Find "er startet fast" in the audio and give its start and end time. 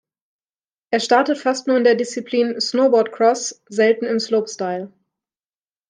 0.89-1.67